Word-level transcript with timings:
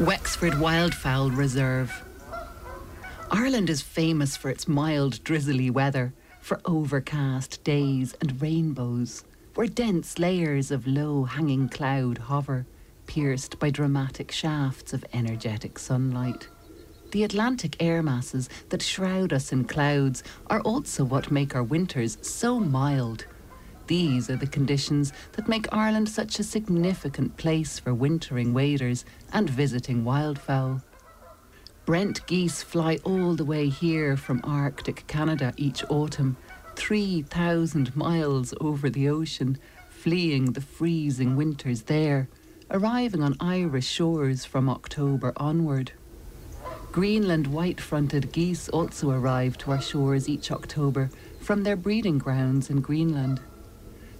Wexford 0.00 0.52
Wildfowl 0.52 1.34
Reserve. 1.34 2.04
Ireland 3.30 3.70
is 3.70 3.80
famous 3.80 4.36
for 4.36 4.50
its 4.50 4.68
mild, 4.68 5.24
drizzly 5.24 5.70
weather, 5.70 6.12
for 6.42 6.60
overcast 6.66 7.64
days 7.64 8.14
and 8.20 8.42
rainbows, 8.42 9.24
where 9.54 9.66
dense 9.66 10.18
layers 10.18 10.70
of 10.70 10.86
low 10.86 11.24
hanging 11.24 11.70
cloud 11.70 12.18
hover, 12.18 12.66
pierced 13.06 13.58
by 13.58 13.70
dramatic 13.70 14.30
shafts 14.30 14.92
of 14.92 15.02
energetic 15.14 15.78
sunlight. 15.78 16.46
The 17.12 17.24
Atlantic 17.24 17.82
air 17.82 18.02
masses 18.02 18.50
that 18.68 18.82
shroud 18.82 19.32
us 19.32 19.50
in 19.50 19.64
clouds 19.64 20.22
are 20.48 20.60
also 20.60 21.04
what 21.04 21.30
make 21.30 21.56
our 21.56 21.62
winters 21.62 22.18
so 22.20 22.60
mild. 22.60 23.24
These 23.86 24.28
are 24.30 24.36
the 24.36 24.46
conditions 24.46 25.12
that 25.32 25.48
make 25.48 25.72
Ireland 25.72 26.08
such 26.08 26.38
a 26.38 26.44
significant 26.44 27.36
place 27.36 27.78
for 27.78 27.94
wintering 27.94 28.52
waders 28.52 29.04
and 29.32 29.48
visiting 29.48 30.04
wildfowl. 30.04 30.82
Brent 31.84 32.26
geese 32.26 32.62
fly 32.62 32.98
all 33.04 33.34
the 33.36 33.44
way 33.44 33.68
here 33.68 34.16
from 34.16 34.40
Arctic 34.42 35.06
Canada 35.06 35.54
each 35.56 35.84
autumn, 35.88 36.36
3,000 36.74 37.94
miles 37.94 38.52
over 38.60 38.90
the 38.90 39.08
ocean, 39.08 39.56
fleeing 39.88 40.52
the 40.52 40.60
freezing 40.60 41.36
winters 41.36 41.82
there, 41.82 42.28
arriving 42.72 43.22
on 43.22 43.36
Irish 43.38 43.86
shores 43.86 44.44
from 44.44 44.68
October 44.68 45.32
onward. 45.36 45.92
Greenland 46.90 47.46
white 47.46 47.80
fronted 47.80 48.32
geese 48.32 48.68
also 48.70 49.10
arrive 49.10 49.56
to 49.58 49.70
our 49.70 49.80
shores 49.80 50.28
each 50.28 50.50
October 50.50 51.10
from 51.40 51.62
their 51.62 51.76
breeding 51.76 52.18
grounds 52.18 52.68
in 52.68 52.80
Greenland. 52.80 53.40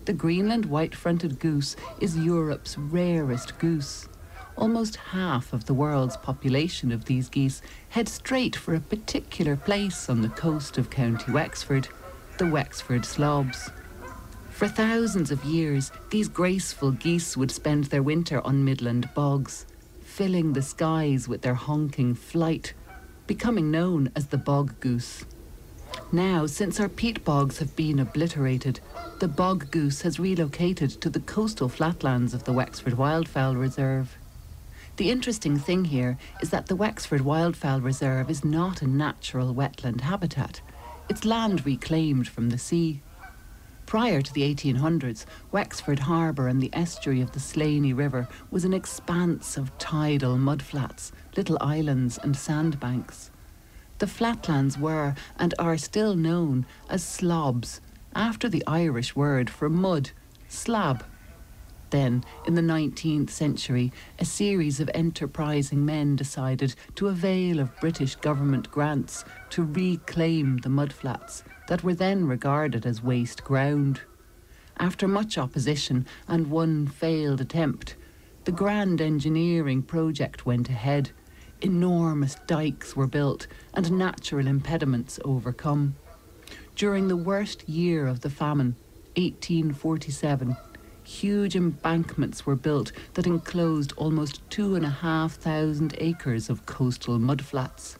The 0.07 0.13
Greenland 0.13 0.67
white 0.67 0.95
fronted 0.95 1.41
goose 1.41 1.75
is 2.01 2.17
Europe's 2.17 2.79
rarest 2.79 3.59
goose. 3.59 4.09
Almost 4.57 4.95
half 4.95 5.53
of 5.53 5.65
the 5.65 5.75
world's 5.75 6.17
population 6.17 6.93
of 6.93 7.07
these 7.07 7.29
geese 7.29 7.61
head 7.89 8.09
straight 8.09 8.55
for 8.55 8.77
a 8.77 8.81
particular 8.81 9.57
place 9.57 10.09
on 10.09 10.23
the 10.23 10.29
coast 10.29 10.79
of 10.79 10.91
County 10.91 11.33
Wexford, 11.33 11.89
the 12.39 12.47
Wexford 12.47 13.05
Slobs. 13.05 13.69
For 14.51 14.69
thousands 14.69 15.33
of 15.33 15.45
years, 15.45 15.91
these 16.11 16.29
graceful 16.29 16.93
geese 16.93 17.37
would 17.37 17.51
spend 17.51 17.87
their 17.87 18.03
winter 18.03 18.41
on 18.47 18.65
Midland 18.65 19.11
bogs, 19.13 19.67
filling 20.03 20.53
the 20.53 20.63
skies 20.63 21.27
with 21.27 21.43
their 21.43 21.55
honking 21.55 22.15
flight, 22.15 22.75
becoming 23.27 23.73
known 23.73 24.13
as 24.15 24.29
the 24.29 24.39
bog 24.39 24.79
goose. 24.79 25.25
Now, 26.13 26.47
since 26.47 26.79
our 26.79 26.89
peat 26.89 27.25
bogs 27.25 27.59
have 27.59 27.75
been 27.75 27.99
obliterated, 27.99 28.81
the 29.19 29.29
bog 29.29 29.71
goose 29.71 30.03
has 30.03 30.21
relocated 30.21 30.91
to 31.01 31.11
the 31.11 31.21
coastal 31.21 31.69
flatlands 31.69 32.33
of 32.33 32.45
the 32.45 32.53
Wexford 32.53 32.95
Wildfowl 32.95 33.59
Reserve. 33.59 34.17
The 34.97 35.11
interesting 35.11 35.59
thing 35.59 35.87
here 35.87 36.17
is 36.41 36.51
that 36.51 36.67
the 36.67 36.77
Wexford 36.77 37.21
Wildfowl 37.21 37.83
Reserve 37.83 38.31
is 38.31 38.45
not 38.45 38.83
a 38.83 38.87
natural 38.87 39.55
wetland 39.55 40.01
habitat. 40.03 40.61
It's 41.09 41.25
land 41.25 41.67
reclaimed 41.67 42.29
from 42.29 42.51
the 42.51 42.59
sea. 42.59 43.03
Prior 43.85 44.23
to 44.23 44.33
the 44.33 44.55
1800s, 44.55 45.27
Wexford 45.53 46.01
Harbour 46.01 46.49
and 46.49 46.61
the 46.61 46.71
estuary 46.73 47.21
of 47.21 47.33
the 47.33 47.41
Slaney 47.41 47.93
River 47.93 48.27
was 48.51 48.65
an 48.65 48.73
expanse 48.73 49.57
of 49.57 49.77
tidal 49.79 50.37
mudflats, 50.37 51.13
little 51.37 51.59
islands 51.61 52.19
and 52.19 52.37
sandbanks. 52.37 53.31
The 53.99 54.07
flatlands 54.07 54.77
were 54.77 55.15
and 55.39 55.55
are 55.59 55.79
still 55.79 56.17
known 56.17 56.67
as 56.91 57.03
slobs, 57.03 57.81
after 58.15 58.49
the 58.49 58.63
Irish 58.67 59.17
word 59.17 59.49
for 59.49 59.71
mud, 59.71 60.11
slab. 60.49 61.05
Then, 61.91 62.25
in 62.47 62.57
the 62.57 62.63
19th 62.63 63.31
century, 63.31 63.93
a 64.19 64.25
series 64.25 64.81
of 64.81 64.91
enterprising 64.93 65.87
men 65.87 66.17
decided 66.17 66.75
to 66.97 67.09
avail 67.09 67.59
of 67.59 67.79
British 67.81 68.17
government 68.17 68.71
grants 68.71 69.25
to 69.51 69.65
reclaim 69.65 70.59
the 70.59 70.69
mudflats 70.69 71.43
that 71.69 71.83
were 71.83 71.95
then 71.95 72.27
regarded 72.27 72.85
as 72.85 73.03
waste 73.03 73.45
ground. 73.45 74.01
After 74.79 75.09
much 75.09 75.39
opposition 75.39 76.07
and 76.29 76.51
one 76.51 76.87
failed 76.87 77.41
attempt, 77.41 77.97
the 78.45 78.53
grand 78.53 79.01
engineering 79.01 79.83
project 79.83 80.45
went 80.45 80.69
ahead. 80.69 81.13
Enormous 81.63 82.37
dikes 82.47 82.95
were 82.95 83.07
built 83.07 83.47
and 83.73 83.91
natural 83.93 84.47
impediments 84.47 85.19
overcome. 85.25 85.97
During 86.75 87.09
the 87.09 87.17
worst 87.17 87.67
year 87.67 88.07
of 88.07 88.21
the 88.21 88.29
famine, 88.29 88.77
1847, 89.17 90.55
huge 91.03 91.57
embankments 91.57 92.45
were 92.45 92.57
built 92.57 92.93
that 93.15 93.27
enclosed 93.27 93.95
almost 93.97 94.43
two 94.51 94.75
and 94.75 94.85
a 94.85 94.91
half 94.91 95.37
thousand 95.37 95.95
acres 95.97 96.51
of 96.51 96.67
coastal 96.67 97.19
mudflats. 97.19 97.97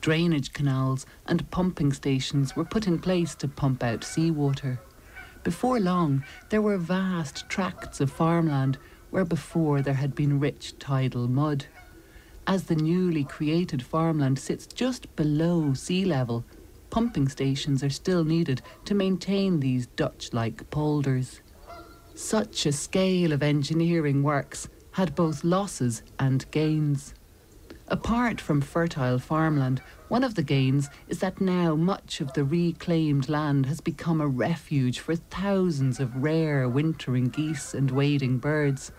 Drainage 0.00 0.52
canals 0.52 1.06
and 1.26 1.48
pumping 1.52 1.92
stations 1.92 2.56
were 2.56 2.64
put 2.64 2.88
in 2.88 2.98
place 2.98 3.36
to 3.36 3.46
pump 3.46 3.84
out 3.84 4.02
seawater. 4.02 4.80
Before 5.44 5.78
long, 5.78 6.24
there 6.48 6.62
were 6.62 6.78
vast 6.78 7.48
tracts 7.48 8.00
of 8.00 8.10
farmland 8.10 8.78
where 9.10 9.24
before 9.24 9.82
there 9.82 9.94
had 9.94 10.16
been 10.16 10.40
rich 10.40 10.76
tidal 10.80 11.28
mud. 11.28 11.66
As 12.46 12.64
the 12.64 12.74
newly 12.74 13.24
created 13.24 13.82
farmland 13.82 14.38
sits 14.38 14.66
just 14.66 15.14
below 15.14 15.74
sea 15.74 16.04
level, 16.04 16.44
pumping 16.90 17.28
stations 17.28 17.84
are 17.84 17.90
still 17.90 18.24
needed 18.24 18.62
to 18.84 18.94
maintain 18.94 19.60
these 19.60 19.86
Dutch 19.86 20.32
like 20.32 20.68
polders. 20.70 21.40
Such 22.14 22.66
a 22.66 22.72
scale 22.72 23.32
of 23.32 23.42
engineering 23.42 24.22
works 24.22 24.68
had 24.92 25.14
both 25.14 25.44
losses 25.44 26.02
and 26.18 26.50
gains. 26.50 27.14
Apart 27.88 28.40
from 28.40 28.60
fertile 28.60 29.18
farmland, 29.18 29.80
one 30.08 30.24
of 30.24 30.34
the 30.34 30.42
gains 30.42 30.90
is 31.08 31.20
that 31.20 31.40
now 31.40 31.74
much 31.74 32.20
of 32.20 32.32
the 32.32 32.44
reclaimed 32.44 33.28
land 33.28 33.66
has 33.66 33.80
become 33.80 34.20
a 34.20 34.26
refuge 34.26 34.98
for 34.98 35.16
thousands 35.16 36.00
of 36.00 36.16
rare 36.16 36.68
wintering 36.68 37.28
geese 37.28 37.72
and 37.72 37.90
wading 37.90 38.38
birds, 38.38 38.92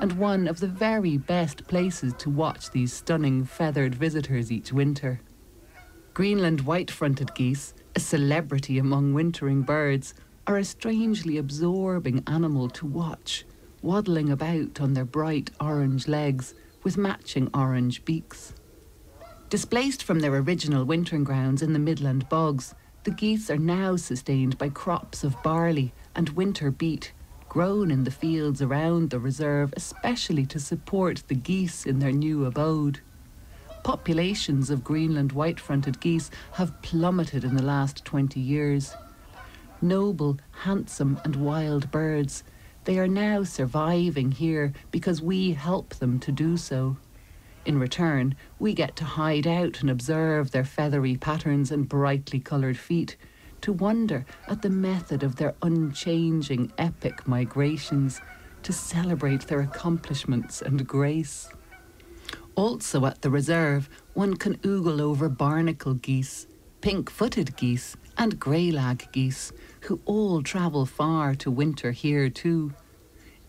and 0.00 0.12
one 0.12 0.46
of 0.46 0.60
the 0.60 0.66
very 0.66 1.16
best 1.16 1.66
places 1.66 2.12
to 2.18 2.30
watch 2.30 2.70
these 2.70 2.92
stunning 2.92 3.44
feathered 3.44 3.94
visitors 3.94 4.52
each 4.52 4.72
winter. 4.72 5.20
Greenland 6.14 6.62
white 6.62 6.90
fronted 6.90 7.34
geese, 7.34 7.74
a 7.94 8.00
celebrity 8.00 8.78
among 8.78 9.12
wintering 9.12 9.62
birds, 9.62 10.14
are 10.46 10.56
a 10.58 10.64
strangely 10.64 11.36
absorbing 11.38 12.22
animal 12.26 12.68
to 12.70 12.86
watch, 12.86 13.44
waddling 13.82 14.30
about 14.30 14.80
on 14.80 14.94
their 14.94 15.04
bright 15.04 15.50
orange 15.60 16.06
legs 16.08 16.54
with 16.82 16.96
matching 16.96 17.50
orange 17.52 18.04
beaks. 18.04 18.54
Displaced 19.48 20.02
from 20.02 20.20
their 20.20 20.34
original 20.34 20.84
wintering 20.84 21.24
grounds 21.24 21.62
in 21.62 21.72
the 21.72 21.78
Midland 21.78 22.28
bogs, 22.28 22.74
the 23.04 23.10
geese 23.10 23.50
are 23.50 23.58
now 23.58 23.96
sustained 23.96 24.58
by 24.58 24.68
crops 24.68 25.22
of 25.22 25.40
barley 25.42 25.92
and 26.14 26.28
winter 26.30 26.70
beet, 26.70 27.12
grown 27.56 27.90
in 27.90 28.04
the 28.04 28.10
fields 28.10 28.60
around 28.60 29.08
the 29.08 29.18
reserve, 29.18 29.72
especially 29.78 30.44
to 30.44 30.60
support 30.60 31.22
the 31.28 31.34
geese 31.34 31.86
in 31.86 32.00
their 32.00 32.12
new 32.12 32.44
abode 32.44 33.00
populations 33.82 34.68
of 34.68 34.84
Greenland 34.84 35.32
white 35.32 35.58
fronted 35.58 35.98
geese 35.98 36.30
have 36.52 36.82
plummeted 36.82 37.44
in 37.44 37.56
the 37.56 37.62
last 37.62 38.04
20 38.04 38.38
years. 38.38 38.94
Noble, 39.80 40.36
handsome, 40.50 41.18
and 41.24 41.34
wild 41.36 41.90
birds, 41.90 42.44
they 42.84 42.98
are 42.98 43.08
now 43.08 43.42
surviving 43.42 44.32
here 44.32 44.74
because 44.90 45.22
we 45.22 45.52
help 45.52 45.94
them 45.94 46.18
to 46.18 46.30
do 46.30 46.58
so. 46.58 46.98
In 47.64 47.78
return, 47.78 48.36
we 48.58 48.74
get 48.74 48.96
to 48.96 49.04
hide 49.04 49.46
out 49.46 49.80
and 49.80 49.88
observe 49.88 50.50
their 50.50 50.64
feathery 50.64 51.16
patterns 51.16 51.70
and 51.70 51.88
brightly 51.88 52.38
coloured 52.38 52.76
feet, 52.76 53.16
to 53.66 53.72
wonder 53.72 54.24
at 54.46 54.62
the 54.62 54.70
method 54.70 55.24
of 55.24 55.34
their 55.34 55.52
unchanging 55.60 56.70
epic 56.78 57.26
migrations, 57.26 58.20
to 58.62 58.72
celebrate 58.72 59.44
their 59.48 59.58
accomplishments 59.58 60.62
and 60.62 60.86
grace. 60.86 61.48
Also 62.54 63.06
at 63.06 63.22
the 63.22 63.28
reserve, 63.28 63.90
one 64.14 64.36
can 64.36 64.56
oogle 64.58 65.00
over 65.00 65.28
barnacle 65.28 65.94
geese, 65.94 66.46
pink 66.80 67.10
footed 67.10 67.56
geese, 67.56 67.96
and 68.16 68.38
greylag 68.38 69.10
geese, 69.10 69.50
who 69.80 70.00
all 70.04 70.44
travel 70.44 70.86
far 70.86 71.34
to 71.34 71.50
winter 71.50 71.90
here 71.90 72.30
too. 72.30 72.72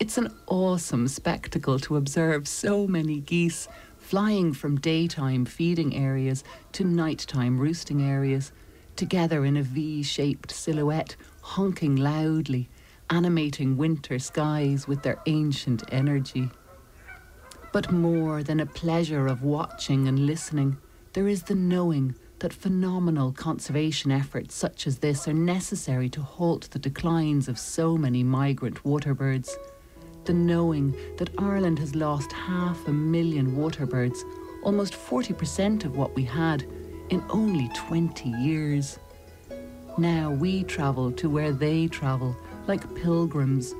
It's 0.00 0.18
an 0.18 0.34
awesome 0.48 1.06
spectacle 1.06 1.78
to 1.78 1.96
observe 1.96 2.48
so 2.48 2.88
many 2.88 3.20
geese 3.20 3.68
flying 3.98 4.52
from 4.52 4.80
daytime 4.80 5.44
feeding 5.44 5.94
areas 5.94 6.42
to 6.72 6.82
nighttime 6.82 7.56
roosting 7.56 8.02
areas, 8.02 8.50
together 8.98 9.44
in 9.46 9.56
a 9.56 9.62
V 9.62 10.02
shaped 10.02 10.50
silhouette, 10.50 11.16
honking 11.40 11.96
loudly, 11.96 12.68
animating 13.08 13.78
winter 13.78 14.18
skies 14.18 14.86
with 14.86 15.02
their 15.02 15.18
ancient 15.26 15.82
energy. 15.90 16.50
But 17.72 17.92
more 17.92 18.42
than 18.42 18.60
a 18.60 18.66
pleasure 18.66 19.26
of 19.26 19.42
watching 19.42 20.08
and 20.08 20.26
listening, 20.26 20.76
there 21.14 21.28
is 21.28 21.44
the 21.44 21.54
knowing 21.54 22.16
that 22.40 22.52
phenomenal 22.52 23.32
conservation 23.32 24.10
efforts 24.10 24.54
such 24.54 24.86
as 24.86 24.98
this 24.98 25.26
are 25.26 25.32
necessary 25.32 26.08
to 26.10 26.20
halt 26.22 26.68
the 26.70 26.78
declines 26.78 27.48
of 27.48 27.58
so 27.58 27.96
many 27.96 28.22
migrant 28.22 28.82
waterbirds. 28.84 29.50
the 30.24 30.34
knowing 30.34 30.94
that 31.16 31.30
Ireland 31.38 31.78
has 31.78 31.94
lost 31.94 32.32
half 32.32 32.86
a 32.86 32.92
million 32.92 33.56
waterbirds, 33.56 34.18
almost 34.62 34.92
40% 34.92 35.86
of 35.86 35.96
what 35.96 36.14
we 36.14 36.22
had, 36.22 36.66
in 37.10 37.24
only 37.30 37.68
20 37.74 38.28
years. 38.28 38.98
Now 39.96 40.30
we 40.30 40.62
travel 40.64 41.10
to 41.12 41.28
where 41.28 41.52
they 41.52 41.88
travel, 41.88 42.36
like 42.66 42.94
pilgrims, 42.94 43.74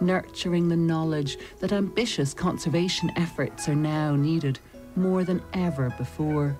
nurturing 0.00 0.68
the 0.68 0.76
knowledge 0.76 1.38
that 1.60 1.72
ambitious 1.72 2.34
conservation 2.34 3.10
efforts 3.16 3.68
are 3.68 3.74
now 3.74 4.14
needed 4.14 4.58
more 4.96 5.24
than 5.24 5.42
ever 5.52 5.90
before. 5.98 6.56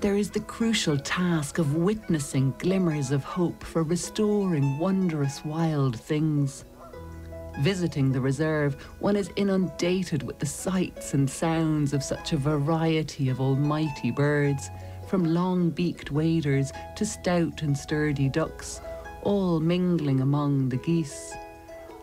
There 0.00 0.16
is 0.16 0.30
the 0.30 0.40
crucial 0.40 0.98
task 0.98 1.58
of 1.58 1.76
witnessing 1.76 2.54
glimmers 2.58 3.10
of 3.10 3.24
hope 3.24 3.64
for 3.64 3.82
restoring 3.82 4.78
wondrous 4.78 5.44
wild 5.44 5.98
things. 5.98 6.64
Visiting 7.60 8.12
the 8.12 8.20
reserve, 8.20 8.74
one 8.98 9.16
is 9.16 9.30
inundated 9.36 10.22
with 10.22 10.38
the 10.38 10.46
sights 10.46 11.14
and 11.14 11.30
sounds 11.30 11.94
of 11.94 12.02
such 12.02 12.32
a 12.32 12.36
variety 12.36 13.28
of 13.28 13.40
almighty 13.40 14.10
birds 14.10 14.68
from 15.06 15.24
long 15.24 15.70
beaked 15.70 16.10
waders 16.10 16.72
to 16.96 17.04
stout 17.04 17.62
and 17.62 17.76
sturdy 17.76 18.28
ducks, 18.28 18.80
all 19.22 19.60
mingling 19.60 20.20
among 20.20 20.68
the 20.68 20.76
geese. 20.78 21.32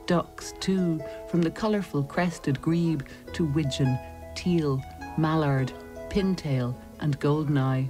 Ducks, 0.07 0.53
too, 0.59 1.01
from 1.29 1.41
the 1.41 1.51
colourful 1.51 2.03
crested 2.03 2.61
grebe 2.61 3.03
to 3.33 3.45
widgeon, 3.45 3.97
teal, 4.35 4.83
mallard, 5.17 5.71
pintail, 6.09 6.75
and 6.99 7.19
goldeneye. 7.19 7.89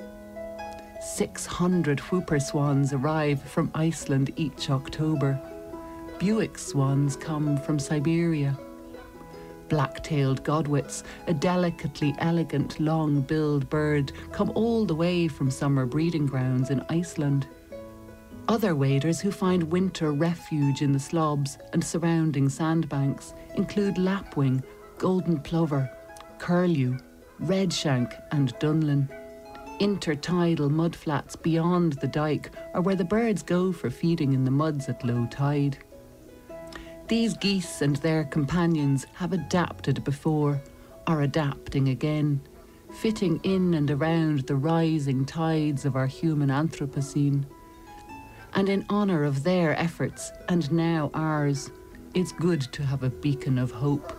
600 1.01 1.99
whooper 1.99 2.39
swans 2.39 2.93
arrive 2.93 3.41
from 3.41 3.71
Iceland 3.73 4.31
each 4.35 4.69
October. 4.69 5.39
Bewick 6.19 6.57
swans 6.59 7.15
come 7.15 7.57
from 7.57 7.79
Siberia 7.79 8.57
black-tailed 9.71 10.44
godwits, 10.44 11.03
a 11.27 11.33
delicately 11.33 12.13
elegant 12.19 12.77
long-billed 12.81 13.69
bird, 13.69 14.12
come 14.33 14.51
all 14.53 14.85
the 14.85 14.94
way 14.94 15.29
from 15.29 15.50
summer 15.50 15.85
breeding 15.85 16.25
grounds 16.25 16.69
in 16.69 16.85
Iceland. 16.89 17.47
Other 18.50 18.75
waders 18.75 19.21
who 19.21 19.31
find 19.31 19.63
winter 19.63 20.12
refuge 20.12 20.81
in 20.81 20.91
the 20.91 21.00
slobs 21.00 21.57
and 21.71 21.81
surrounding 21.81 22.50
sandbanks 22.50 23.33
include 23.56 23.97
lapwing, 23.97 24.62
golden 24.97 25.39
plover, 25.39 25.89
curlew, 26.38 26.97
redshank 27.41 28.12
and 28.31 28.53
dunlin. 28.59 29.07
Intertidal 29.79 30.69
mudflats 30.69 31.41
beyond 31.41 31.94
the 31.94 32.07
dike 32.07 32.51
are 32.74 32.81
where 32.81 32.97
the 32.97 33.06
birds 33.06 33.41
go 33.41 33.71
for 33.71 33.89
feeding 33.89 34.33
in 34.33 34.44
the 34.44 34.51
muds 34.51 34.89
at 34.89 35.06
low 35.06 35.25
tide. 35.31 35.77
These 37.11 37.35
geese 37.35 37.81
and 37.81 37.97
their 37.97 38.23
companions 38.23 39.05
have 39.15 39.33
adapted 39.33 40.01
before, 40.05 40.61
are 41.07 41.23
adapting 41.23 41.89
again, 41.89 42.39
fitting 42.93 43.41
in 43.43 43.73
and 43.73 43.91
around 43.91 44.47
the 44.47 44.55
rising 44.55 45.25
tides 45.25 45.83
of 45.83 45.97
our 45.97 46.07
human 46.07 46.47
Anthropocene. 46.47 47.43
And 48.53 48.69
in 48.69 48.85
honour 48.89 49.25
of 49.25 49.43
their 49.43 49.77
efforts, 49.77 50.31
and 50.47 50.71
now 50.71 51.11
ours, 51.13 51.69
it's 52.13 52.31
good 52.31 52.61
to 52.71 52.85
have 52.85 53.03
a 53.03 53.09
beacon 53.09 53.57
of 53.57 53.71
hope. 53.71 54.13